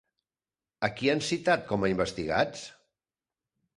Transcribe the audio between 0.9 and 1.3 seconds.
qui han